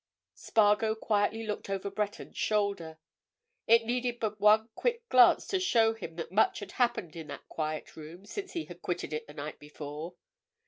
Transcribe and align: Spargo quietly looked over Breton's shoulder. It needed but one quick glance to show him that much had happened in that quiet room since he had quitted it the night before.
Spargo 0.33 0.95
quietly 0.95 1.45
looked 1.45 1.69
over 1.69 1.91
Breton's 1.91 2.35
shoulder. 2.35 2.97
It 3.67 3.85
needed 3.85 4.19
but 4.19 4.39
one 4.41 4.67
quick 4.73 5.07
glance 5.09 5.45
to 5.49 5.59
show 5.59 5.93
him 5.93 6.15
that 6.15 6.31
much 6.31 6.57
had 6.57 6.71
happened 6.71 7.15
in 7.15 7.27
that 7.27 7.47
quiet 7.47 7.95
room 7.95 8.25
since 8.25 8.53
he 8.53 8.65
had 8.65 8.81
quitted 8.81 9.13
it 9.13 9.27
the 9.27 9.35
night 9.35 9.59
before. 9.59 10.15